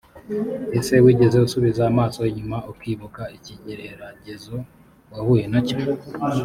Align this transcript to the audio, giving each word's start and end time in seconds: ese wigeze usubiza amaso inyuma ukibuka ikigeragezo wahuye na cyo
ese 0.77 0.93
wigeze 1.05 1.37
usubiza 1.45 1.81
amaso 1.91 2.19
inyuma 2.29 2.57
ukibuka 2.71 3.23
ikigeragezo 3.37 4.55
wahuye 5.11 5.45
na 5.53 5.61
cyo 5.67 5.77